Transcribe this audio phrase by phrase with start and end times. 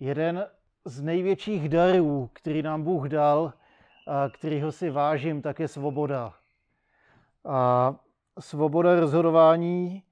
[0.00, 0.46] jeden
[0.84, 3.52] z největších darů, který nám Bůh dal,
[4.06, 6.34] a kterýho si vážím, tak je svoboda.
[7.44, 7.94] A
[8.38, 10.02] svoboda rozhodování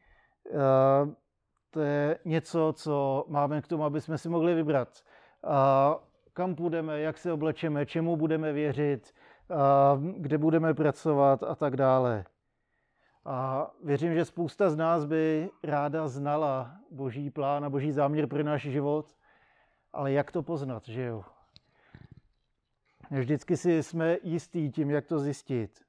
[1.70, 4.89] to je něco, co máme k tomu, aby jsme si mohli vybrat.
[5.45, 5.96] A
[6.32, 9.14] kam půjdeme, jak se oblečeme, čemu budeme věřit,
[9.51, 12.25] a kde budeme pracovat a tak dále.
[13.25, 18.43] A věřím, že spousta z nás by ráda znala boží plán a boží záměr pro
[18.43, 19.15] náš život,
[19.95, 21.25] ale jak to poznat, že jo?
[23.11, 25.80] Vždycky si jsme jistí tím, jak to zjistit.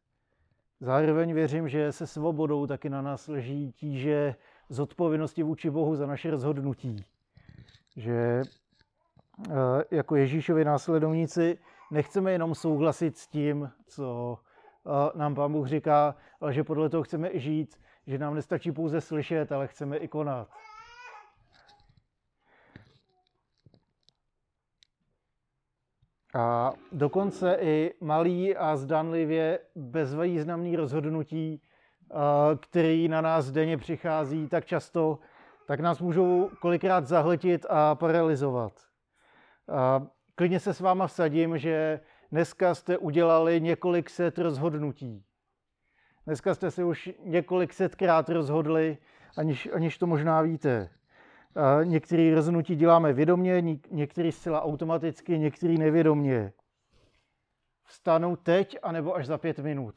[0.80, 4.36] Zároveň věřím, že se svobodou taky na nás leží tíže
[4.70, 7.06] zodpovědnosti vůči Bohu za naše rozhodnutí.
[7.96, 8.42] Že
[9.50, 9.54] eh,
[9.92, 11.58] jako Ježíšovi následovníci
[11.92, 14.38] nechceme jenom souhlasit s tím, co
[14.86, 18.72] eh, nám Pán Bůh říká, ale že podle toho chceme i žít, že nám nestačí
[18.72, 20.50] pouze slyšet, ale chceme i konat.
[26.36, 31.62] A dokonce i malý a zdanlivě bezvýznamný rozhodnutí,
[32.62, 35.20] který na nás denně přichází tak často,
[35.68, 38.74] tak nás můžou kolikrát zahletit a paralyzovat.
[39.72, 42.00] A klidně se s váma vsadím, že
[42.32, 45.26] dneska jste udělali několik set rozhodnutí.
[46.26, 48.98] Dneska jste se už několik setkrát rozhodli,
[49.38, 50.90] aniž, aniž to možná víte.
[51.84, 56.54] Některé rozhodnutí děláme vědomě, některé zcela automaticky, některé nevědomě.
[57.84, 59.96] Vstanu teď, anebo až za pět minut,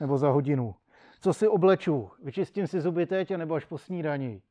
[0.00, 0.74] nebo za hodinu.
[1.20, 2.10] Co si obleču?
[2.22, 4.42] Vyčistím si zuby teď, anebo až po snídani?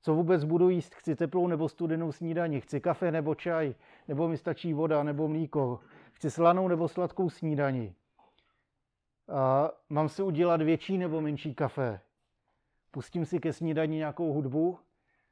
[0.00, 0.94] Co vůbec budu jíst?
[0.94, 2.60] Chci teplou nebo studenou snídani?
[2.60, 3.74] Chci kafe nebo čaj?
[4.08, 5.80] Nebo mi stačí voda nebo mlíko?
[6.12, 7.94] Chci slanou nebo sladkou snídani?
[9.28, 12.00] A mám si udělat větší nebo menší kafe?
[12.90, 14.78] Pustím si ke snídani nějakou hudbu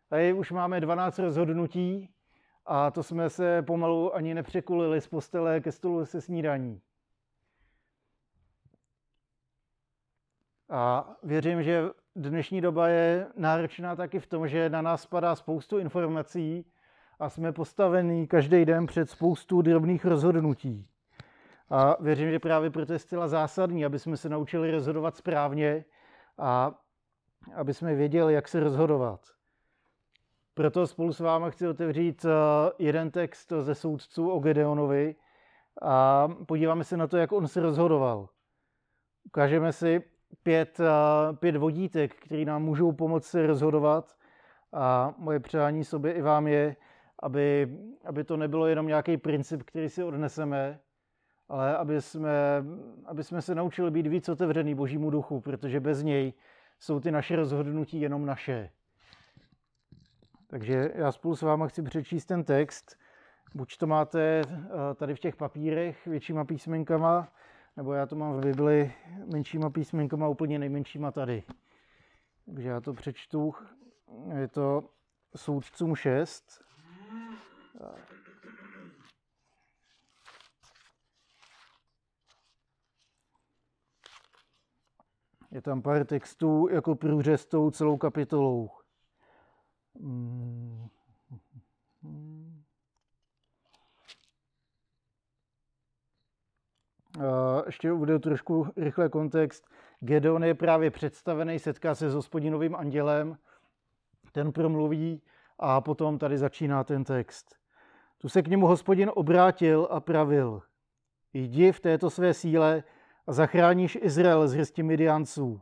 [0.09, 2.11] Tady už máme 12 rozhodnutí
[2.67, 6.81] a to jsme se pomalu ani nepřekulili z postele ke stolu se snídaní.
[10.71, 11.83] A věřím, že
[12.17, 16.67] dnešní doba je náročná taky v tom, že na nás spadá spoustu informací
[17.19, 20.89] a jsme postavení každý den před spoustu drobných rozhodnutí.
[21.71, 25.85] A věřím, že právě proto je zcela zásadní, aby jsme se naučili rozhodovat správně
[26.39, 26.75] a
[27.55, 29.36] aby jsme věděli, jak se rozhodovat.
[30.57, 32.29] Proto spolu s vámi chci otevřít eh,
[32.79, 35.15] jeden text ze soudců o Gedeonovi
[35.83, 38.29] a podíváme se na to, jak on se rozhodoval.
[39.25, 40.03] Ukážeme si
[40.43, 44.17] pět, eh, pět vodítek, které nám můžou pomoct se rozhodovat
[44.73, 46.77] a moje přání sobě i vám je,
[47.23, 50.81] aby, aby to nebylo jenom nějaký princip, který si odneseme,
[51.49, 52.65] ale aby jsme,
[53.05, 56.33] aby jsme se naučili být víc otevřený Božímu duchu, protože bez něj
[56.81, 58.71] jsou ty naše rozhodnutí jenom naše.
[60.49, 62.97] Takže já spolu s váma chci přečíst ten text.
[63.55, 67.33] Buď to máte eh, tady v těch papírech většíma písmenkama,
[67.77, 68.95] nebo já to mám v Bibli
[69.33, 71.43] menšíma písmenkama, úplně nejmenšíma tady.
[72.47, 73.55] Takže já to přečtu.
[74.37, 74.91] Je to
[75.37, 76.63] soudcům 6.
[85.51, 88.71] Je tam pár textů jako průřez tou celou kapitolou.
[90.01, 90.89] Mm.
[97.67, 99.69] Ještě uvedu trošku rychle kontext.
[100.01, 103.39] Gedeon je právě představený, setká se s hospodinovým andělem,
[104.33, 105.23] ten promluví
[105.59, 107.57] a potom tady začíná ten text.
[108.19, 110.63] Tu se k němu hospodin obrátil a pravil.
[111.33, 112.83] Jdi v této své síle
[113.27, 115.61] a zachráníš Izrael z hrsti Midianců.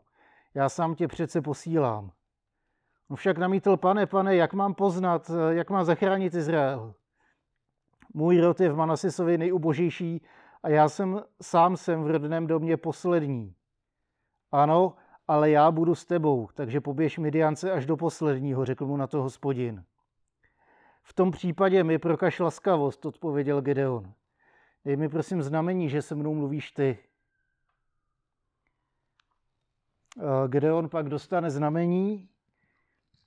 [0.55, 2.12] Já sám tě přece posílám.
[3.11, 6.95] On však namítl, pane, pane, jak mám poznat, jak mám zachránit Izrael?
[8.15, 10.23] Můj rod je v Manasisovi nejubožejší
[10.63, 13.55] a já jsem sám jsem v rodném domě poslední.
[14.53, 14.97] Ano,
[15.29, 19.23] ale já budu s tebou, takže poběž Midiance až do posledního, řekl mu na to
[19.23, 19.85] hospodin.
[21.03, 24.12] V tom případě mi prokaž laskavost, odpověděl Gedeon.
[24.85, 26.99] Dej mi prosím znamení, že se mnou mluvíš ty.
[30.47, 32.29] Gedeon pak dostane znamení,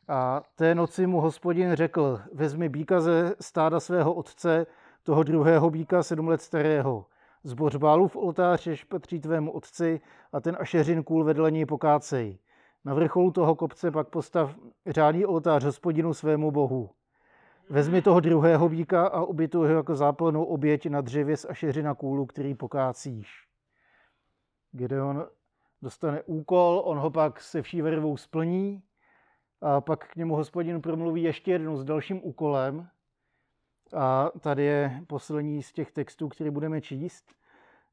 [0.07, 4.65] a té noci mu hospodin řekl, vezmi býka ze stáda svého otce,
[5.03, 7.05] toho druhého býka, sedm let starého.
[7.43, 10.01] Zboř bálův oltář, jež patří tvému otci,
[10.33, 12.39] a ten ašeřin kůl vedle něj pokácej.
[12.85, 14.55] Na vrcholu toho kopce pak postav
[14.87, 16.89] řádný oltář hospodinu svému bohu.
[17.69, 22.25] Vezmi toho druhého býka a ubytuj ho jako záplnou oběť na dřevě z ašeřina kůlu,
[22.25, 23.47] který pokácíš.
[24.71, 25.27] Gideon
[25.81, 28.83] dostane úkol, on ho pak se vší vervou splní
[29.61, 32.87] a pak k němu hospodin promluví ještě jednou s dalším úkolem
[33.93, 37.25] A tady je poslední z těch textů, který budeme číst.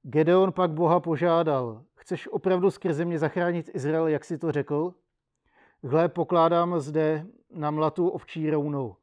[0.03, 4.95] Gedeon pak Boha požádal, chceš opravdu skrze mě zachránit Izrael, jak si to řekl?
[5.83, 8.97] Hle, pokládám zde na mlatu ovčí rounou.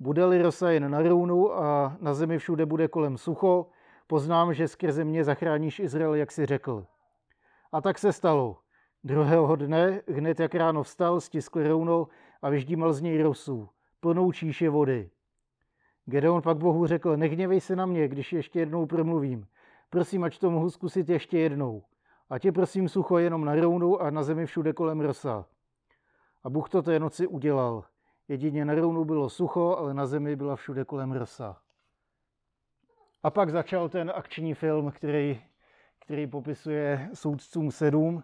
[0.00, 3.66] Bude-li rosa jen na rounu a na zemi všude bude kolem sucho,
[4.06, 6.86] poznám, že skrze mě zachráníš Izrael, jak si řekl.
[7.72, 8.56] A tak se stalo.
[9.04, 12.08] Druhého dne, hned jak ráno vstal, stiskl rouno
[12.42, 13.68] a vyždímal z něj rosu,
[14.00, 15.10] plnou číše vody.
[16.04, 19.46] Gedeon pak Bohu řekl, nehněvej se na mě, když ještě jednou promluvím.
[19.90, 21.82] Prosím, ať to mohu zkusit ještě jednou.
[22.30, 25.46] A tě prosím sucho jenom na rounu a na zemi všude kolem rosa.
[26.44, 27.84] A Bůh to té noci udělal.
[28.28, 31.56] Jedině na rounu bylo sucho, ale na zemi byla všude kolem rosa.
[33.22, 35.42] A pak začal ten akční film, který,
[35.98, 38.22] který popisuje soudcům sedm.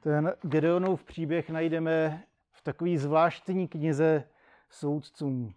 [0.00, 2.22] Ten Gedeonův příběh najdeme
[2.52, 4.24] v takové zvláštní knize
[4.70, 5.54] soudcům.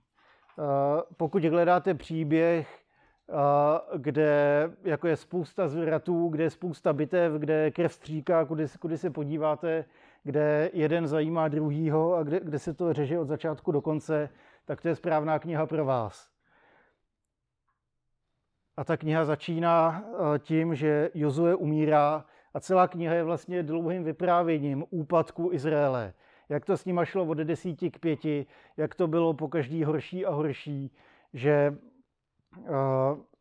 [1.18, 2.84] Pokud hledáte příběh,
[3.98, 9.10] kde jako je spousta zvratů, kde je spousta bitev, kde krev stříká, kudy, kudy se
[9.10, 9.86] podíváte,
[10.24, 14.30] kde jeden zajímá druhýho a kde, kde se to řeže od začátku do konce,
[14.66, 16.32] tak to je správná kniha pro vás.
[18.82, 20.04] A ta kniha začíná
[20.40, 26.14] tím, že Jozue umírá a celá kniha je vlastně dlouhým vyprávěním úpadku Izraele.
[26.50, 28.46] Jak to s nima šlo od desíti k pěti,
[28.78, 30.92] jak to bylo po každý horší a horší,
[31.34, 31.78] že
[32.58, 32.68] uh,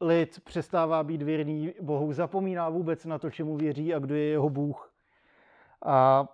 [0.00, 4.50] lid přestává být věrný Bohu, zapomíná vůbec na to, čemu věří a kdo je jeho
[4.50, 4.92] Bůh.
[5.84, 6.28] A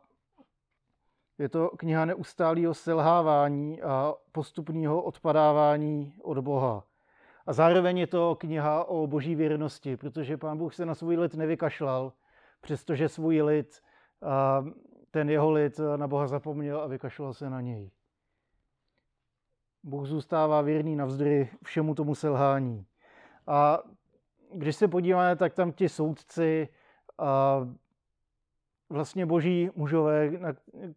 [1.39, 6.85] je to kniha neustálého selhávání a postupného odpadávání od Boha.
[7.47, 11.35] A zároveň je to kniha o boží věrnosti, protože pán Bůh se na svůj lid
[11.35, 12.13] nevykašlal,
[12.61, 13.83] přestože svůj lid,
[15.11, 17.91] ten jeho lid na Boha zapomněl a vykašlal se na něj.
[19.83, 22.87] Bůh zůstává věrný navzdory všemu tomu selhání.
[23.47, 23.83] A
[24.55, 26.69] když se podíváme, tak tam ti soudci,
[27.19, 27.61] a
[28.89, 30.31] vlastně boží mužové,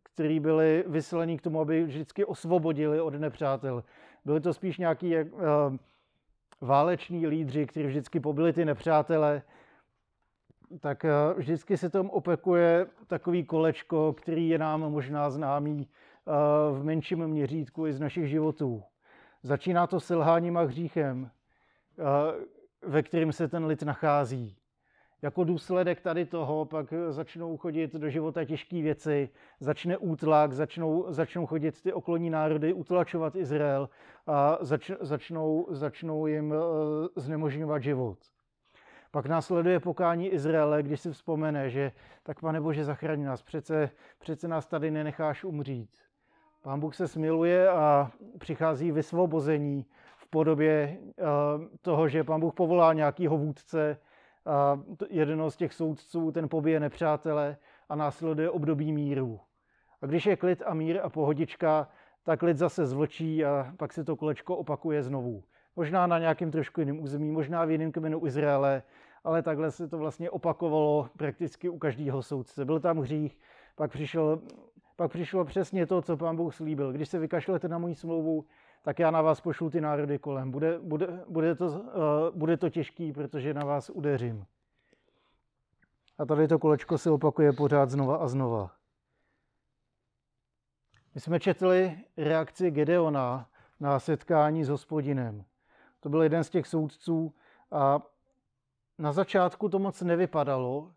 [0.04, 3.84] kteří byli vyslení k tomu, aby vždycky osvobodili od nepřátel.
[4.26, 5.16] Byli to spíš nějaký
[6.62, 9.42] váleční lídři, kteří vždycky pobili ty nepřátele,
[10.80, 16.32] tak eh, vždycky se tam opekuje takový kolečko, který je nám možná známý eh,
[16.80, 18.84] v menším měřítku i z našich životů.
[19.44, 21.32] Začíná to selháním a hříchem,
[22.00, 22.46] eh,
[22.82, 24.59] ve kterým se ten lid nachází.
[25.22, 29.30] Jako důsledek tady toho pak začnou chodit do života těžké věci,
[29.60, 33.90] začne útlak, začnou, začnou chodit ty okolní národy, utlačovat Izrael
[34.28, 36.54] a zač, začnou, začnou jim
[37.16, 38.18] znemožňovat život.
[39.12, 41.92] Pak následuje pokání Izraele, když si vzpomene, že
[42.24, 43.90] tak pane Bože, zachraň nás, přece,
[44.20, 45.90] přece nás tady nenecháš umřít.
[46.62, 49.86] Pán Bůh se smiluje a přichází vysvobození
[50.18, 51.26] v podobě uh,
[51.82, 53.98] toho, že pán Bůh povolá nějakýho vůdce,
[54.50, 57.58] uh, jednoho z těch soudců, ten pobije nepřátele
[57.90, 59.40] a následuje období míru.
[60.02, 61.88] A když je klid a mír a pohodička,
[62.24, 65.44] tak lid zase zvlčí a pak se to kolečko opakuje znovu.
[65.76, 68.84] Možná na nějakém trošku jiném území, možná v jiném kmenu Izraele,
[69.24, 72.66] ale takhle se to vlastně opakovalo prakticky u každého soudce.
[72.66, 73.38] Byl tam hřích,
[73.76, 74.42] pak přišel,
[74.96, 76.92] pak přišlo přesně to, co pán Bůh slíbil.
[76.92, 78.46] Když se vykašlete na moji smlouvu,
[78.82, 80.52] tak já na vás pošlu ty národy kolem.
[80.52, 81.82] Bude, bude, bude, to, uh,
[82.34, 84.46] bude to těžký, protože na vás udeřím.
[86.18, 88.72] A tady to kolečko se opakuje pořád znova a znova.
[91.16, 95.44] My jsme četli reakci Gedeona na setkání s hospodinem.
[96.00, 97.34] To byl jeden z těch soudců
[97.72, 98.02] a
[98.98, 100.92] na začátku to moc nevypadalo,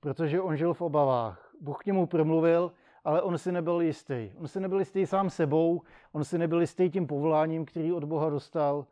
[0.00, 1.54] protože on žil v obavách.
[1.60, 2.72] Bůh k němu promluvil,
[3.04, 4.30] ale on si nebyl jistý.
[4.36, 8.30] On si nebyl jistý sám sebou, on si nebyl jistý tím povoláním, který od Boha
[8.30, 8.86] dostal,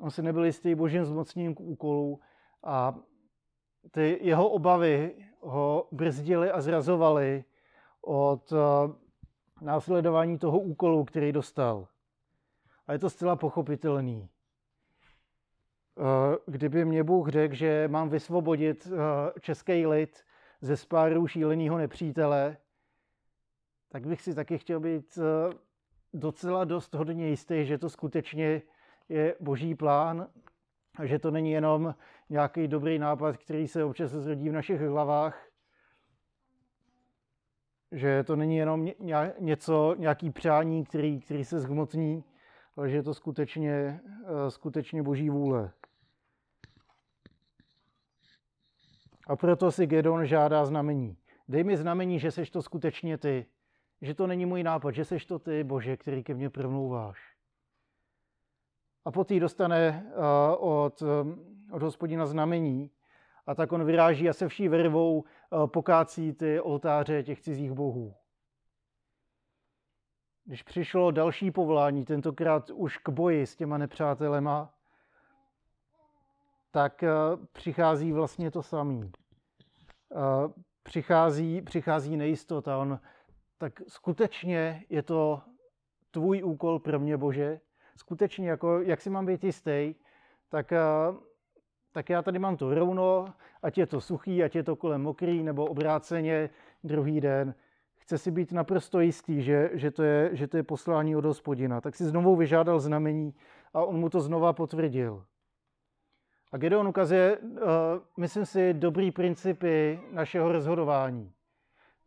[0.00, 2.20] on si nebyl jistý božím zmocněním k úkolu
[2.62, 2.94] a
[3.90, 7.44] ty jeho obavy ho brzdily a zrazovaly
[8.02, 8.56] od eh,
[9.64, 11.88] následování toho úkolu, který dostal.
[12.86, 14.28] A je to zcela pochopitelný.
[15.98, 20.24] Eh, kdyby mě Bůh řekl, že mám vysvobodit eh, český lid
[20.60, 22.56] ze spáru šíleného nepřítele,
[23.88, 25.54] tak bych si taky chtěl být eh,
[26.14, 28.62] docela dost hodně jistý, že to skutečně
[29.08, 30.28] je boží plán
[30.98, 31.94] a že to není jenom
[32.30, 35.48] nějaký dobrý nápad, který se občas zrodí v našich hlavách,
[37.92, 38.88] že to není jenom
[39.38, 42.24] něco, nějaký přání, který, který se zhmotní,
[42.76, 44.00] ale že je to skutečně,
[44.48, 45.70] skutečně boží vůle.
[49.26, 51.16] A proto si Gedon žádá znamení.
[51.48, 53.46] Dej mi znamení, že seš to skutečně ty,
[54.02, 57.34] že to není můj nápad, že seš to ty, Bože, který ke mně promlouváš.
[59.04, 60.06] A poté dostane
[60.60, 62.90] uh, od, um, od hospodina znamení
[63.46, 68.14] a tak on vyráží a se vší vervou uh, pokácí ty oltáře těch cizích bohů.
[70.44, 74.74] Když přišlo další povolání, tentokrát už k boji s těma nepřátelema,
[76.70, 77.04] tak
[77.52, 79.10] přichází vlastně to samé.
[80.82, 82.78] Přichází, přichází nejistota.
[82.78, 83.00] On,
[83.58, 85.42] tak skutečně je to
[86.10, 87.60] tvůj úkol pro mě, Bože,
[87.96, 89.94] skutečně, jako, jak si mám být jistý,
[90.48, 90.78] tak, eh,
[91.92, 95.42] tak já tady mám to rovno, ať je to suchý, ať je to kolem mokrý,
[95.42, 96.50] nebo obráceně
[96.84, 97.54] druhý den.
[97.96, 101.80] Chce si být naprosto jistý, že, že, to je, že to je poslání od hospodina.
[101.80, 103.34] Tak si znovu vyžádal znamení
[103.74, 105.24] a on mu to znova potvrdil.
[106.52, 107.58] A Gedeon ukazuje, uh,
[108.16, 111.32] myslím si, dobrý principy našeho rozhodování.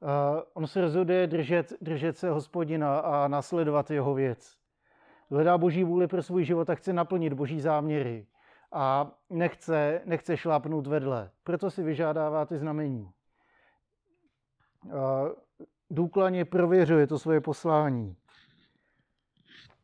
[0.01, 0.09] Uh,
[0.53, 4.61] on se rozhoduje držet, držet se hospodina a nasledovat jeho věc
[5.31, 8.27] hledá boží vůli pro svůj život a chce naplnit boží záměry
[8.71, 11.31] a nechce, nechce šlápnout vedle.
[11.43, 13.11] Proto si vyžádává ty znamení.
[15.89, 18.15] Důkladně prověřuje to svoje poslání.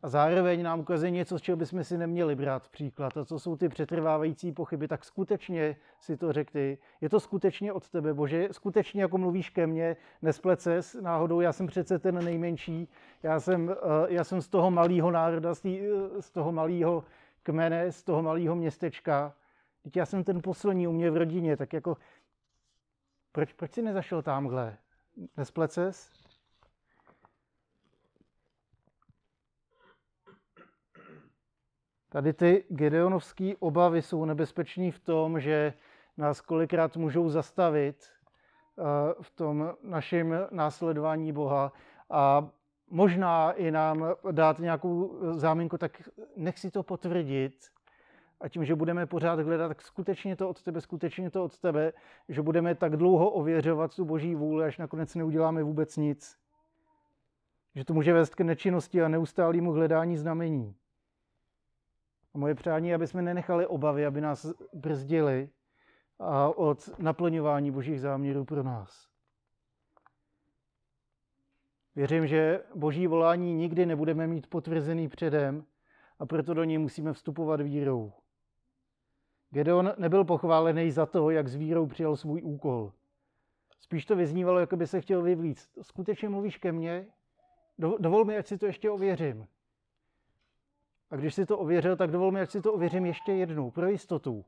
[0.01, 3.17] A zároveň nám ukazuje něco, z čeho bychom si neměli brát příklad.
[3.17, 6.77] A co jsou ty přetrvávající pochyby, tak skutečně si to řekli.
[7.01, 11.53] Je to skutečně od tebe, Bože, skutečně jako mluvíš ke mně, nesplet se náhodou, já
[11.53, 12.87] jsem přece ten nejmenší,
[13.23, 13.75] já jsem, eh,
[14.07, 15.55] já jsem z toho malého národa,
[16.19, 17.03] z toho malého
[17.43, 19.33] kmene, z toho malého městečka.
[19.83, 21.97] Teď já jsem ten poslední u mě v rodině, tak jako
[23.31, 24.77] proč, proč jsi nezašel tamhle?
[25.37, 26.16] Nesplet ses?
[32.09, 35.73] Tady ty gedeonovské obavy jsou nebezpečné v tom, že
[36.17, 38.83] nás kolikrát můžou zastavit eh,
[39.21, 41.71] v tom našem následování Boha
[42.09, 42.49] a
[42.89, 47.53] možná i nám dát nějakou záminku, tak nech si to potvrdit.
[48.41, 51.93] A tím, že budeme pořád hledat, tak skutečně to od tebe, skutečně to od tebe,
[52.29, 56.37] že budeme tak dlouho ověřovat tu boží vůli, až nakonec neuděláme vůbec nic.
[57.75, 60.75] Že to může vést k nečinnosti a neustálému hledání znamení.
[62.37, 65.49] A moje přání, aby jsme nenechali obavy, aby nás brzdili
[66.19, 69.07] a od naplňování božích záměrů pro nás.
[71.95, 75.65] Věřím, že boží volání nikdy nebudeme mít potvrzený předem
[76.19, 78.13] a proto do něj musíme vstupovat vírou.
[79.49, 82.93] Gedeon nebyl pochválený za to, jak s vírou přijal svůj úkol.
[83.79, 85.69] Spíš to vyznívalo, jako by se chtěl vyvlíct.
[85.81, 87.07] Skutečně mluvíš ke mně?
[87.77, 89.47] Dovol mi, ať si to ještě ověřím.
[91.11, 93.87] A když si to ověřil, tak dovol mi, ať si to ověřím ještě jednou, pro
[93.87, 94.45] jistotu.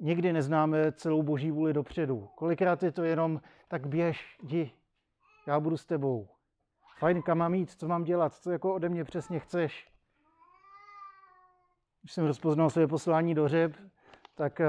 [0.00, 2.28] Nikdy neznáme celou boží vůli dopředu.
[2.34, 4.72] Kolikrát je to jenom, tak běž, jdi,
[5.46, 6.28] já budu s tebou.
[6.98, 9.88] Fajn, kam mám jít, co mám dělat, co jako ode mě přesně chceš.
[12.02, 13.72] Když jsem rozpoznal své poslání do řeb,
[14.34, 14.68] tak eh,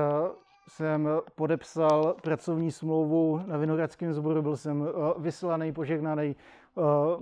[0.68, 6.65] jsem podepsal pracovní smlouvu na Vinohradském sboru, byl jsem eh, vyslaný, požehnaný, eh,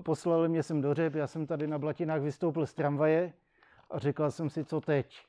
[0.03, 3.33] poslali mě sem do řep, já jsem tady na Blatinách vystoupil z tramvaje
[3.89, 5.25] a říkal jsem si, co teď.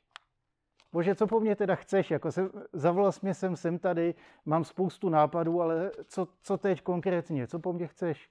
[0.92, 2.10] Bože, co po mně teda chceš?
[2.10, 4.14] Jako jsem, zavolal mě jsem sem tady,
[4.44, 7.46] mám spoustu nápadů, ale co, co teď konkrétně?
[7.46, 8.30] Co po mně chceš?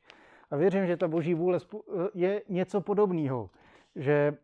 [0.51, 1.79] A věřím, že ta boží vůle eh,
[2.13, 3.49] je něco podobného.
[3.95, 4.37] Že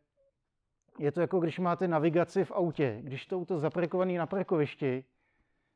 [1.00, 2.98] je to jako když máte navigaci v autě.
[3.02, 3.62] Když to auto
[4.18, 5.04] na parkovišti,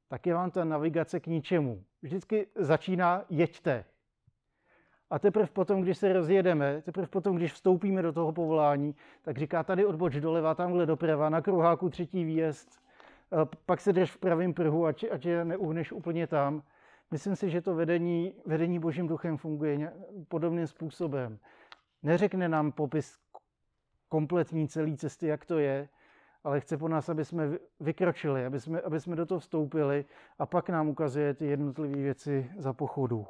[0.08, 1.84] tak je vám ta navigace k ničemu.
[2.02, 3.86] Vždycky začíná jeďte.
[5.14, 9.64] A teprve potom, když se rozjedeme, teprve potom, když vstoupíme do toho povolání, tak říká
[9.64, 12.82] tady odboč doleva, tamhle doprava, na kruháku třetí výjezd,
[13.66, 16.64] pak se jdeš v pravém prhu, ať, ať je neuhneš úplně tam.
[17.12, 19.94] Myslím si, že to vedení, vedení božím duchem funguje
[20.28, 21.40] podobným způsobem.
[22.04, 23.20] Neřekne nám popis
[24.10, 25.90] kompletní celé cesty, jak to je,
[26.44, 30.06] ale chce po nás, aby jsme vykročili, aby jsme, aby jsme do toho vstoupili
[30.40, 33.26] a pak nám ukazuje ty jednotlivé věci za pochodu.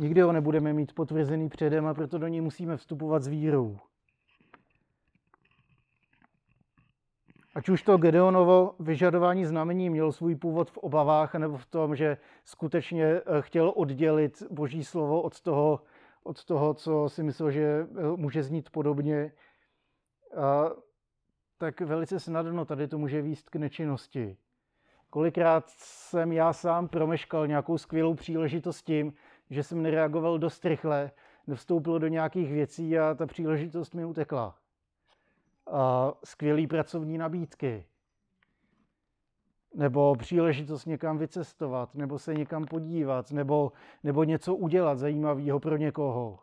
[0.00, 3.78] Nikdy ho nebudeme mít potvrzený předem a proto do něj musíme vstupovat s vírou.
[7.54, 12.16] Ať už to Gedeonovo vyžadování znamení měl svůj původ v obavách, nebo v tom, že
[12.44, 15.82] skutečně eh, chtěl oddělit Boží slovo od toho,
[16.22, 19.32] od toho, co si myslel, že eh, může znít podobně,
[20.36, 20.70] a,
[21.58, 24.36] tak velice snadno tady to může výst k nečinnosti.
[25.10, 29.12] Kolikrát jsem já sám promeškal nějakou skvělou příležitost tím,
[29.50, 31.10] že jsem nereagoval dost rychle,
[31.46, 34.56] nevstoupil do nějakých věcí a ta příležitost mi utekla.
[35.66, 37.84] A skvělý pracovní nabídky.
[39.74, 46.38] nebo příležitost někam vycestovat, nebo se někam podívat, nebo, nebo něco udělat zajímavého pro někoho.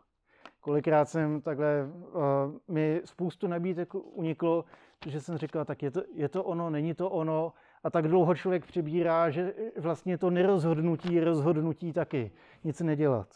[0.60, 4.64] Kolikrát jsem takhle, uh, mi spoustu nabídek uniklo,
[5.06, 7.52] že jsem říkal, tak je to, je to ono, není to ono.
[7.84, 12.32] A tak dlouho člověk přibírá, že vlastně to nerozhodnutí rozhodnutí taky.
[12.64, 13.28] Nic nedělat.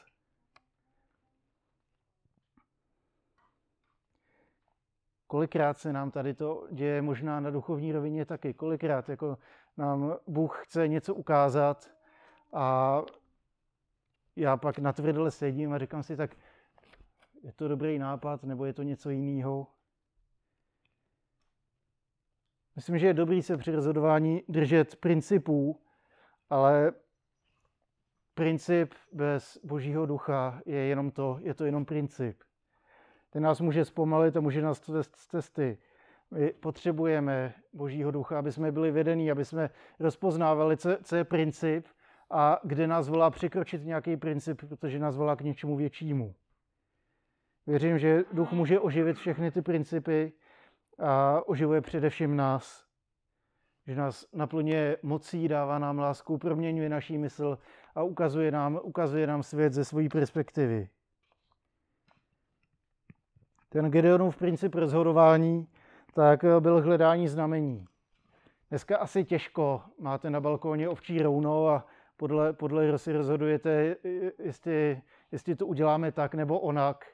[5.27, 8.55] Kolikrát se nám tady to děje možná na duchovní rovině taky.
[8.55, 9.39] Kolikrát jako
[9.77, 11.91] nám Bůh chce něco ukázat
[12.53, 12.99] a
[14.37, 16.37] já pak natvrdle sedím a říkám si, tak
[17.43, 19.67] je to dobrý nápad, nebo je to něco jiného.
[22.76, 25.81] Myslím, že je dobrý se při rozhodování držet principů,
[26.50, 26.93] ale
[28.35, 32.43] princip bez božího ducha je jenom to, je to jenom princip.
[33.31, 35.79] Ten nás může zpomalit a může nás vést z cesty.
[36.31, 41.87] My potřebujeme božího ducha, aby jsme byli vedení, aby jsme rozpoznávali, co, co je princip
[42.31, 46.35] a kde nás volá překročit nějaký princip, protože nás volá k něčemu většímu.
[47.67, 50.33] Věřím, že duch může oživit všechny ty principy
[50.99, 52.85] a oživuje především nás.
[53.87, 57.59] Že nás naplňuje mocí, dává nám lásku, proměňuje naší mysl
[57.95, 60.89] a ukazuje nám, ukazuje nám svět ze své perspektivy.
[63.69, 65.69] Ten Gedeonův princip rozhodování
[66.15, 67.87] tak byl hledání znamení.
[68.71, 73.97] Dneska asi těžko máte na balkóně ovčí rouno a podle, podle si rozhodujete,
[74.39, 77.05] jestli, jestli to uděláme tak nebo onak.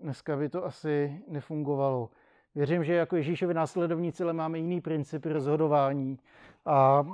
[0.00, 2.10] Dneska by to asi nefungovalo.
[2.54, 6.18] Věřím, že jako Ježíšovi následovníci ale máme jiný princip rozhodování
[6.66, 7.06] a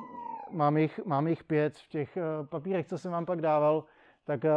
[0.51, 3.85] mám jich, mám jich pět v těch eh, papírech, co jsem vám pak dával,
[4.25, 4.51] tak eh,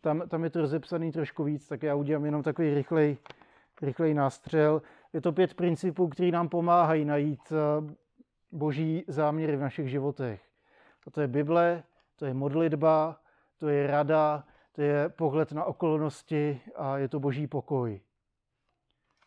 [0.00, 3.16] tam, tam je to rozepsaný trošku víc, tak já udělám jenom takový rychlej,
[3.82, 4.82] rychlej nástřel.
[5.12, 7.94] Je to pět principů, které nám pomáhají najít eh,
[8.52, 10.42] boží záměry v našich životech.
[11.06, 11.82] A to je Bible,
[12.16, 13.20] to je modlitba,
[13.58, 18.00] to je rada, to je pohled na okolnosti a je to boží pokoj.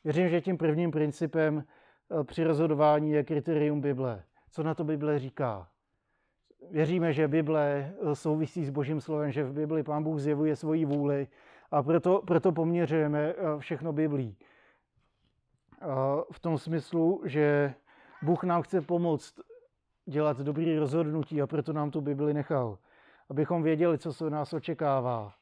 [0.03, 4.23] Věřím, že tím prvním principem eh, při rozhodování je kritérium Bible.
[4.51, 5.67] Co na to Bible říká?
[6.71, 10.86] Věříme, že Bible eh, souvisí s Božím slovem, že v Bibli Pán Bůh zjevuje svoji
[10.86, 11.27] vůli
[11.71, 14.38] a proto, proto poměřujeme eh, všechno Biblí.
[16.32, 17.73] V tom smyslu, že
[18.21, 19.36] Bůh nám chce pomoct
[20.06, 22.77] dělat dobrý rozhodnutí a proto nám tu Bibli nechal
[23.29, 25.33] abychom věděli, co se od nás očekává.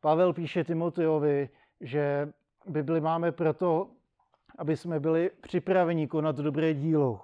[0.00, 1.48] Pavel píše Timoteovi,
[1.80, 2.32] že
[2.66, 3.90] Bibli máme proto,
[4.58, 7.20] aby jsme byli připraveni konat dobré dílo.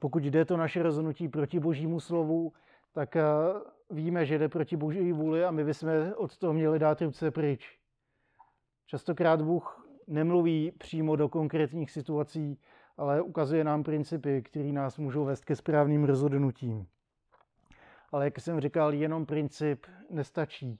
[0.00, 2.52] Pokud jde to naše rozhodnutí proti božímu slovu,
[2.92, 3.22] tak eh,
[3.90, 7.78] víme, že jde proti boží vůli a my bychom od toho měli dát ruce pryč.
[8.86, 12.58] Častokrát Bůh nemluví přímo do konkrétních situací,
[12.96, 16.86] ale ukazuje nám principy, které nás můžou vést ke správným rozhodnutím.
[18.12, 20.78] Ale jak jsem říkal, jenom princip nestačí.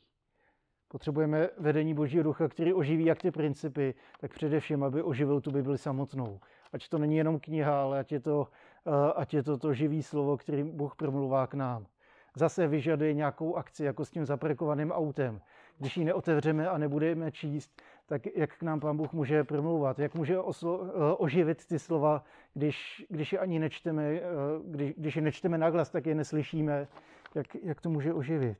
[0.89, 5.79] Potřebujeme vedení Božího ducha, který oživí jak ty principy, tak především, aby oživil tu Bibli
[5.79, 6.41] samotnou.
[6.73, 8.49] Ať to není jenom kniha, ale ať je to,
[8.87, 11.87] eh, ať je to, to živý slovo, kterým Bůh promluvá k nám.
[12.37, 15.41] Zase vyžaduje nějakou akci, jako s tím zaparkovaným autem.
[15.79, 20.15] Když ji neotevřeme a nebudeme číst, tak jak k nám Pán Bůh může promlouvat, jak
[20.15, 24.23] může oslo, eh, oživit ty slova, když, když je ani nečteme, eh,
[24.65, 26.89] když, když je nečteme naglas, tak je neslyšíme,
[27.35, 28.59] jak, jak to může oživit.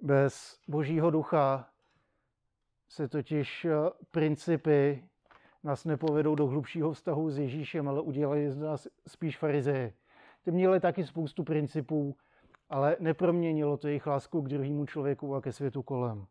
[0.00, 1.70] Bez Božího ducha
[2.88, 3.70] se totiž eh,
[4.10, 5.04] principy
[5.62, 9.92] nás nepovedou do hlubšího vztahu s Ježíšem, ale udělají z nás spíš farizeje.
[10.42, 12.16] Ty měli taky spoustu principů,
[12.68, 16.26] ale neproměnilo to jejich lásku k druhému člověku a ke světu kolem.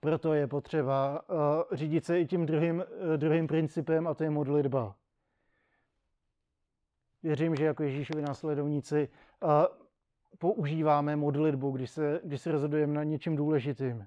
[0.00, 1.36] Proto je potřeba uh,
[1.76, 4.96] řídit se i tím druhým, uh, druhým principem, a to je modlitba.
[7.22, 9.08] Věřím, že jako Ježíšovi následovníci
[9.42, 9.50] uh,
[10.38, 14.06] používáme modlitbu, když se, když se rozhodujeme na něčem důležitým.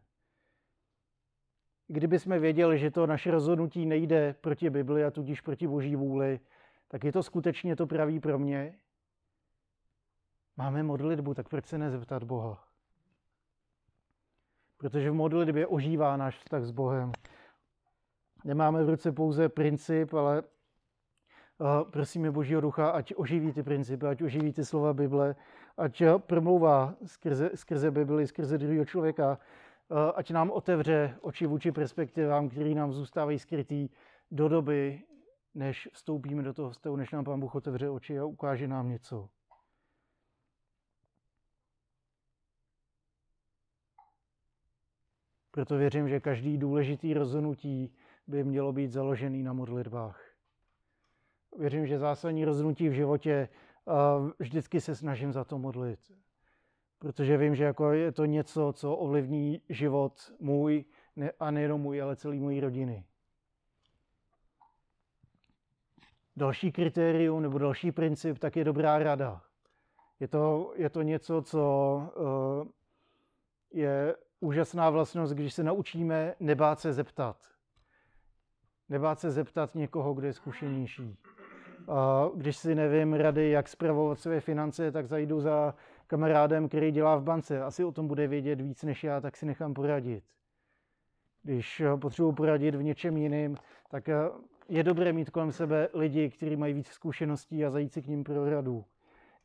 [1.87, 6.39] Kdyby jsme věděli, že to naše rozhodnutí nejde proti Bibli a tudíž proti Boží vůli,
[6.87, 8.79] tak je to skutečně to pravý pro mě?
[10.57, 12.67] Máme modlitbu, tak proč se nezeptat Boha?
[14.77, 17.11] Protože v modlitbě ožívá náš vztah s Bohem.
[18.45, 24.21] Nemáme v ruce pouze princip, ale uh, prosíme Božího ducha, ať oživí ty principy, ať
[24.21, 25.35] oživí ty slova Bible,
[25.77, 29.39] ať promlouvá skrze, skrze Bibli, skrze druhého člověka,
[29.89, 33.89] uh, ať nám otevře oči vůči perspektivám, které nám zůstávají skrytý
[34.31, 35.03] do doby,
[35.57, 39.29] než vstoupíme do toho vztahu, než nám Pán Bůh otevře oči a ukáže nám něco.
[45.51, 47.93] Proto věřím, že každý důležitý rozhodnutí
[48.27, 50.23] by mělo být založený na modlitbách.
[51.57, 53.49] Věřím, že zásadní rozhodnutí v životě
[54.39, 56.11] vždycky se snažím za to modlit.
[56.99, 60.85] Protože vím, že jako je to něco, co ovlivní život můj,
[61.39, 63.05] a nejenom můj, ale celý mojí rodiny.
[66.37, 69.41] Další kritérium nebo další princip, tak je dobrá rada.
[70.19, 72.67] Je to, je to něco, co uh,
[73.73, 77.37] je úžasná vlastnost, když se naučíme nebát se zeptat.
[78.89, 81.17] Nebát se zeptat někoho, kdo je zkušenější.
[81.87, 85.73] Uh, když si nevím rady, jak zpravovat své finance, tak zajdu za
[86.07, 87.63] kamarádem, který dělá v bance.
[87.63, 90.23] Asi o tom bude vědět víc než já, tak si nechám poradit.
[91.43, 93.57] Když eh, potřebuji poradit v něčem jiným,
[93.89, 94.15] tak eh,
[94.69, 98.23] je dobré mít kolem sebe lidi, kteří mají víc zkušeností a zajít si k ním
[98.23, 98.85] pro radu.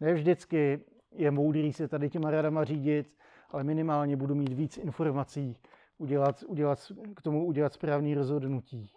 [0.01, 0.81] Ne vždycky
[1.13, 3.19] je moudrý se tady těma radama řídit,
[3.51, 5.57] ale minimálně budu mít víc informací,
[5.99, 8.91] udělat, udělat, k tomu udělat správný rozhodnutí.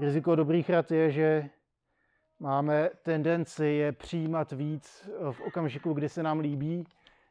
[0.00, 1.50] Riziko dobrých rad je, že
[2.40, 6.84] máme tendenci je přijímat víc eh, v okamžiku, kdy se nám líbí,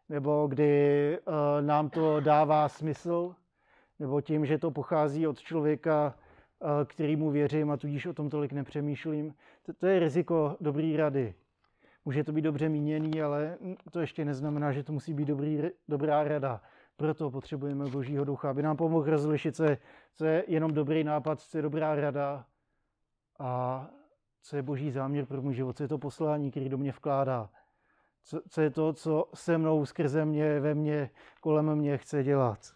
[0.10, 3.36] nebo kdy uh, nám to dává smysl,
[4.00, 6.16] nebo tím, že to pochází od člověka,
[6.60, 9.36] uh, kterýmu věřím a tudíž o tom tolik nepřemýšlím.
[9.66, 11.36] To, to je riziko dobrý rady.
[12.06, 13.58] Může to být dobře míněný, ale
[13.92, 16.62] to ještě neznamená, že to musí být dobrý, dobrá rada.
[16.98, 19.78] Proto potřebujeme Božího ducha, aby nám pomohl rozlišit, co je,
[20.14, 22.46] co je jenom dobrý nápad, co je dobrá rada
[23.40, 23.88] a
[24.42, 27.50] co je boží záměr pro můj život, co je to poslání, který do mě vkládá,
[28.24, 31.10] co, co je to, co se mnou, skrze mě, ve mně,
[31.42, 32.75] kolem mě chce dělat.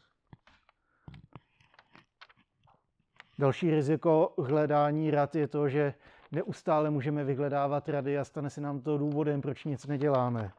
[3.40, 5.94] Další riziko hledání rad je to, že
[6.32, 10.52] neustále můžeme vyhledávat rady a stane se nám to důvodem, proč nic neděláme.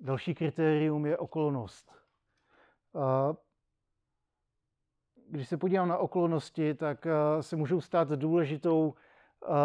[0.00, 1.92] Další kritérium je okolnost
[5.28, 7.06] když se podívám na okolnosti, tak
[7.40, 8.94] se můžou stát důležitou,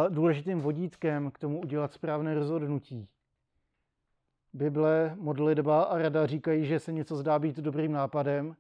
[0.10, 3.08] důležitým vodítkem k tomu udělat správné rozhodnutí.
[4.54, 8.56] Bible, modlitba a rada říkají, že se něco zdá být dobrým nápadem,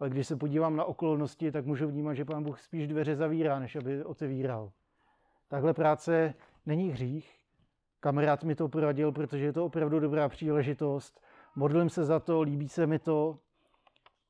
[0.00, 3.58] ale když se podívám na okolnosti, tak můžu vnímat, že Pán Bůh spíš dveře zavírá,
[3.58, 4.72] než aby otevíral.
[5.48, 6.34] Takhle práce
[6.66, 7.40] není hřích.
[8.00, 11.20] Kamarád mi to poradil, protože je to opravdu dobrá příležitost.
[11.56, 13.38] Modlím se za to, líbí se mi to,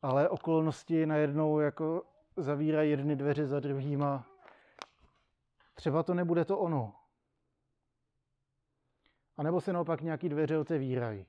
[0.02, 2.02] ale okolnosti najednou jako
[2.36, 4.26] zavírají jedny dveře za druhýma.
[5.74, 6.94] Třeba to nebude to ono.
[9.36, 11.26] A nebo se naopak nějaký dveře otevírají.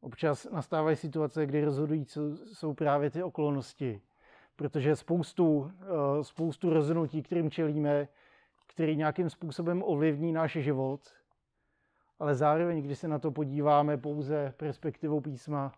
[0.00, 2.20] Občas nastávají situace, kdy rozhodující
[2.52, 4.00] jsou právě ty okolnosti.
[4.56, 8.08] Protože spoustu, eh, spoustu rozhodnutí, kterým čelíme,
[8.66, 11.00] který nějakým způsobem ovlivní náš život,
[12.18, 15.72] ale zároveň, když se na to podíváme pouze perspektivou písma,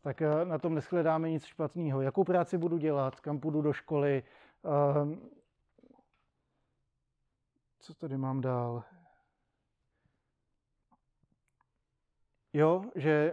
[0.00, 2.00] tak eh, na tom neschledáme nic špatného.
[2.00, 4.22] Jakou práci budu dělat, kam půjdu do školy,
[4.64, 5.20] ehm,
[7.78, 8.84] co tady mám dál?
[12.52, 13.32] Jo, že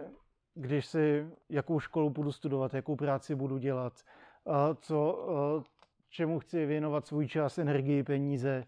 [0.56, 4.02] když si, jakou školu budu studovat, jakou práci budu dělat,
[4.80, 5.28] co,
[6.08, 8.64] čemu chci věnovat svůj čas, energii, peníze,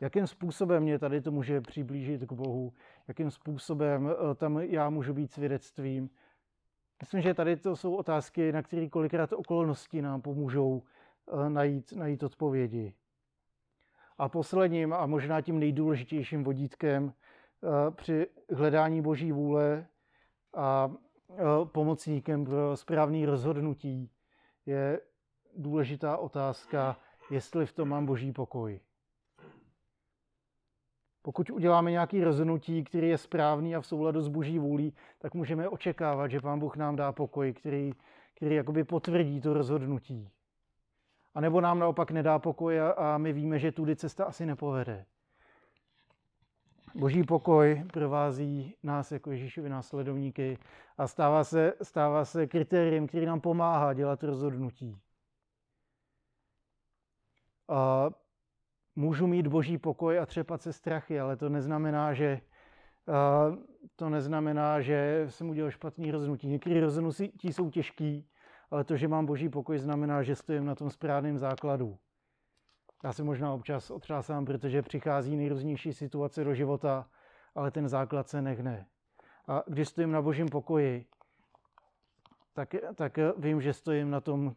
[0.00, 2.72] jakým způsobem mě tady to může přiblížit k Bohu,
[3.08, 6.10] jakým způsobem eh, tam já můžu být svědectvím,
[7.00, 12.22] Myslím, že tady to jsou otázky, na které kolikrát okolnosti nám pomůžou eh, najít, najít
[12.22, 12.94] odpovědi.
[14.18, 19.86] A posledním a možná tím nejdůležitějším vodítkem eh, při hledání Boží vůle
[20.54, 20.92] a
[21.64, 24.10] pomocníkem pro správné rozhodnutí
[24.66, 25.00] je
[25.56, 26.96] důležitá otázka,
[27.30, 28.80] jestli v tom mám Boží pokoj.
[31.22, 35.68] Pokud uděláme nějaký rozhodnutí, který je správný a v souladu s boží vůlí, tak můžeme
[35.68, 37.92] očekávat, že pán Bůh nám dá pokoj, který,
[38.34, 40.30] který jakoby potvrdí to rozhodnutí.
[41.34, 45.06] A nebo nám naopak nedá pokoj a, a my víme, že tudy cesta asi nepovede.
[46.96, 50.58] Boží pokoj provází nás jako Ježíšovi následovníky
[50.98, 54.98] a stává se, stává se kritériem, který nám pomáhá dělat rozhodnutí.
[57.68, 58.10] A
[58.96, 62.40] můžu mít boží pokoj a třepat se strachy, ale to neznamená, že
[63.08, 63.56] uh,
[63.96, 66.48] to neznamená, že jsem udělal špatný rozhodnutí.
[66.48, 68.28] Některé rozhodnutí jsou těžký,
[68.70, 71.98] ale to, že mám boží pokoj, znamená, že stojím na tom správném základu.
[73.04, 77.08] Já se možná občas otřásám, protože přichází nejrůznější situace do života,
[77.54, 78.86] ale ten základ se nehne.
[79.48, 81.06] A když stojím na božím pokoji,
[82.52, 84.54] tak, tak vím, že stojím na tom,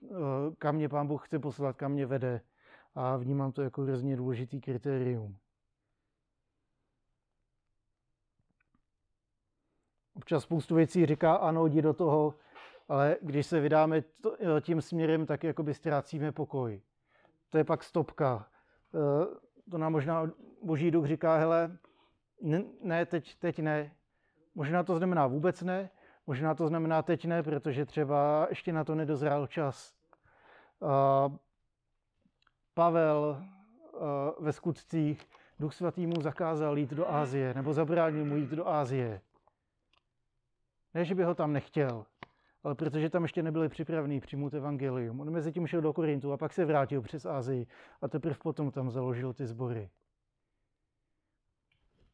[0.58, 2.42] kam mě pán Bůh chce poslat, kam mě vede
[2.96, 5.38] a vnímám to jako hrozně důležitý kritérium.
[10.20, 12.36] občas spoustu věcí říká ano, jdi do toho,
[12.90, 14.04] ale když se vydáme
[14.62, 16.82] tím směrem, tak jakoby ztrácíme pokoj.
[17.50, 18.48] To je pak stopka.
[19.72, 20.32] To nám možná
[20.64, 21.78] boží duch říká, hele,
[22.82, 23.92] ne, teď, teď ne.
[24.56, 25.90] Možná to znamená vůbec ne,
[26.28, 29.96] možná to znamená teď ne, protože třeba ještě na to nedozrál čas.
[32.74, 33.44] Pavel
[34.40, 39.22] ve skutcích Duch svatý mu zakázal jít do Ázie, nebo zabránil mu jít do Ázie.
[40.94, 42.06] Ne, že by ho tam nechtěl,
[42.64, 45.20] ale protože tam ještě nebyli připravení přijmout evangelium.
[45.20, 47.68] On mezi tím šel do Korintu a pak se vrátil přes Ázii
[48.02, 49.90] a teprve potom tam založil ty sbory.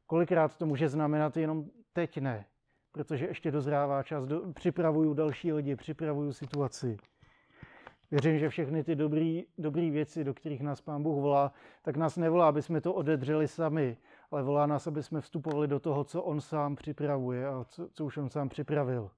[0.06, 2.46] Kolikrát to může znamenat jenom teď ne,
[2.92, 6.98] protože ještě dozrává čas, do, připravuju další lidi, připravuju situaci.
[8.12, 8.96] Věřím, že všechny ty
[9.58, 13.48] dobré věci, do kterých nás Pán Bůh volá, tak nás nevolá, aby jsme to odedřeli
[13.48, 13.98] sami,
[14.32, 18.06] ale volá nás, aby jsme vstupovali do toho, co On sám připravuje a co, co
[18.06, 19.12] už On sám připravil.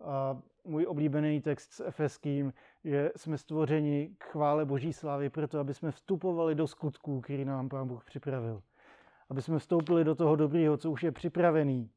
[0.00, 2.52] A můj oblíbený text s Efeským,
[2.84, 7.68] že jsme stvořeni k chvále Boží slávy proto, aby jsme vstupovali do skutků, který nám
[7.68, 8.62] Pán Bůh připravil.
[9.30, 11.90] Aby jsme vstoupili do toho dobrého, co už je připravený.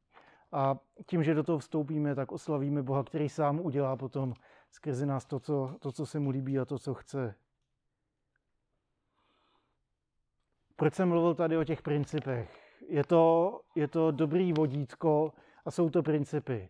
[0.52, 4.34] A tím, že do toho vstoupíme, tak oslavíme Boha, který sám udělá potom
[4.70, 7.34] skrze nás to co, to, co se mu líbí a to, co chce.
[10.76, 12.58] Proč jsem mluvil tady o těch principech?
[12.88, 15.32] Je to, je to dobrý vodítko
[15.64, 16.68] a jsou to principy.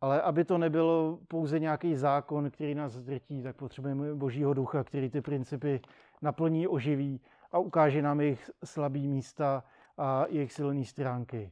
[0.00, 5.10] Ale aby to nebylo pouze nějaký zákon, který nás zdrtí, tak potřebujeme Božího ducha, který
[5.10, 5.80] ty principy
[6.22, 7.20] naplní, oživí
[7.52, 9.64] a ukáže nám jejich slabý místa
[9.98, 11.50] a jejich silné stránky.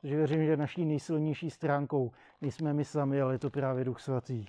[0.00, 4.46] Takže věřím, že naší nejsilnější stránkou nejsme my sami, ale je to právě Duch Svatý.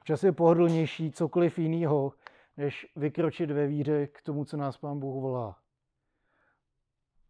[0.00, 2.12] Včas je pohodlnější cokoliv jiného,
[2.56, 5.56] než vykročit ve víře k tomu, co nás Pán Bůh volá.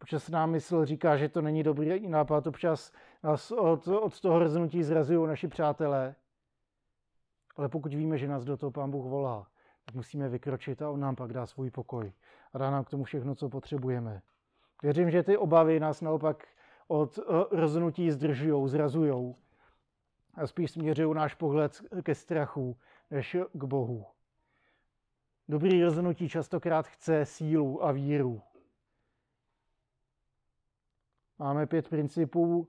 [0.03, 4.83] Občas nám mysl říká, že to není dobrý nápad, občas nás od, od toho rozhodnutí
[4.83, 6.15] zrazují naši přátelé.
[7.57, 9.47] Ale pokud víme, že nás do toho Pán Bůh volá,
[9.85, 12.13] tak musíme vykročit a On nám pak dá svůj pokoj
[12.53, 14.23] a dá nám k tomu všechno, co potřebujeme.
[14.83, 16.47] Věřím, že ty obavy nás naopak
[16.89, 19.35] od eh, rozhodnutí zdržují, zrazují
[20.35, 22.77] a spíš směřují náš pohled ke strachu
[23.11, 24.07] než k Bohu.
[25.49, 28.43] Dobrý rozhodnutí častokrát chce sílu a víru.
[31.39, 32.69] Máme pět principů,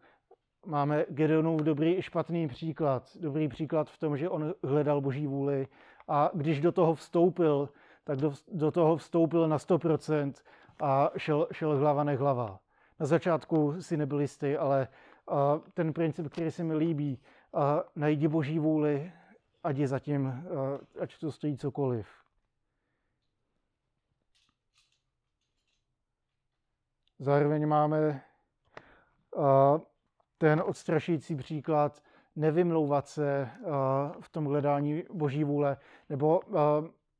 [0.66, 3.18] máme Gedeonův dobrý i špatný příklad.
[3.20, 5.68] Dobrý příklad v tom, že on hledal boží vůli
[6.08, 7.70] a když do toho vstoupil,
[8.04, 10.34] tak do, do toho vstoupil na 100%
[10.82, 12.60] a šel, šel hlava nehlava.
[13.00, 14.88] Na začátku si nebyl jistý, ale
[15.28, 17.20] a ten princip, který se mi líbí,
[17.54, 19.14] a najdi boží vůli,
[19.64, 20.44] ať je zatím,
[21.00, 22.08] ať to stojí cokoliv.
[27.20, 28.24] Zároveň máme
[30.42, 32.04] ten odstrašující příklad
[32.36, 33.50] nevymlouvat se
[34.20, 35.78] v tom hledání boží vůle,
[36.10, 36.42] nebo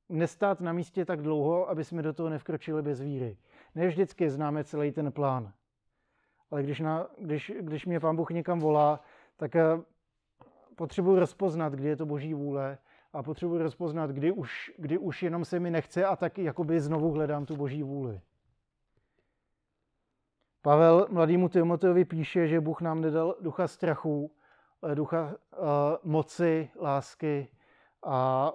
[0.10, 3.38] nestát na místě tak dlouho, aby jsme do toho nevkročili bez víry.
[3.76, 5.54] Ne vždycky známe celý ten plán.
[6.52, 9.00] Ale když, na, když, když mě pán Bůh někam volá,
[9.38, 9.64] tak eh,
[10.76, 12.78] potřebuji rozpoznat, kdy je to boží vůle
[13.14, 17.12] a potřebuji rozpoznat, kdy už, kdy už jenom se mi nechce a tak jakoby znovu
[17.12, 18.22] hledám tu boží vůli.
[20.62, 24.32] Pavel mladému Timoteovi píše, že Bůh nám nedal ducha strachu,
[24.94, 25.36] ducha uh,
[26.04, 27.48] moci, lásky
[28.04, 28.52] a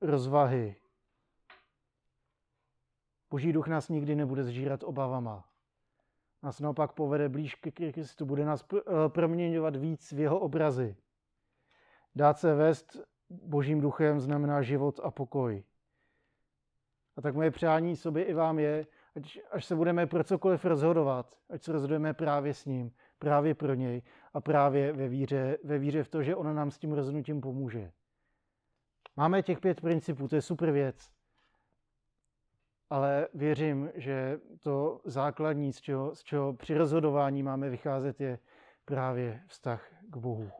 [0.00, 0.76] rozvahy.
[3.30, 5.44] Boží duch nás nikdy nebude zžírat obavama.
[6.42, 10.96] Nás naopak povede blíž ke Kristu, bude nás eh, proměňovat víc v jeho obrazy.
[12.14, 12.96] Dát se vést
[13.30, 15.64] Božím duchem znamená život a pokoj.
[17.16, 18.86] A tak moje přání sobě i vám je,
[19.16, 23.74] ať, až se budeme pro cokoliv rozhodovat, ať se rozhodujeme právě s ním, právě pro
[23.74, 24.02] něj
[24.34, 27.92] a právě ve víře, ve víře v to, že on nám s tím rozhodnutím pomůže.
[29.16, 31.16] Máme těch pět principů, to je super věc
[32.90, 38.38] ale věřím, že to základní, z čeho, z čeho při rozhodování máme vycházet, je
[38.84, 40.50] právě vztah k Bohu.